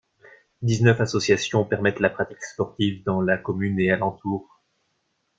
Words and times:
Dix-neuf 0.63 0.99
associations 0.99 1.63
permettent 1.63 1.99
la 1.99 2.09
pratique 2.09 2.41
sportive 2.43 3.03
dans 3.03 3.21
la 3.21 3.37
commune 3.37 3.79
et 3.79 3.91
alentours. 3.91 4.63